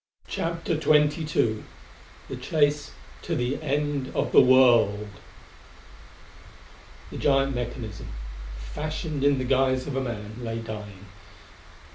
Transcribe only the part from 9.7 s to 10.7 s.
of a man, lay